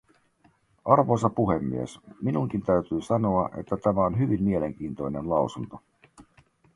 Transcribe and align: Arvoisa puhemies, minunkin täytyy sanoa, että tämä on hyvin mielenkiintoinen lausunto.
Arvoisa 0.85 1.29
puhemies, 1.29 1.99
minunkin 2.21 2.61
täytyy 2.61 3.01
sanoa, 3.01 3.49
että 3.57 3.77
tämä 3.77 4.05
on 4.05 4.19
hyvin 4.19 4.43
mielenkiintoinen 4.43 5.29
lausunto. 5.29 5.79